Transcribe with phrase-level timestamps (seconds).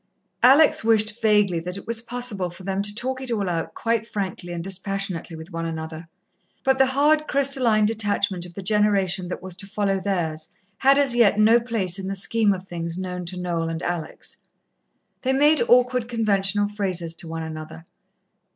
[0.41, 4.07] Alex wished vaguely that it was possible for them to talk it all out quite
[4.07, 6.07] frankly and dispassionately with one another,
[6.63, 11.15] but the hard, crystalline detachment of the generation that was to follow theirs, had as
[11.15, 14.37] yet no place in the scheme of things known to Noel and Alex.
[15.21, 17.85] They made awkward, conventional phrases to one another.